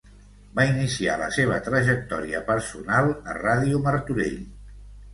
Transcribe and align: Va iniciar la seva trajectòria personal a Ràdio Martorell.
Va 0.59 0.63
iniciar 0.69 1.17
la 1.23 1.27
seva 1.35 1.59
trajectòria 1.69 2.43
personal 2.51 3.13
a 3.15 3.39
Ràdio 3.41 3.87
Martorell. 3.89 4.45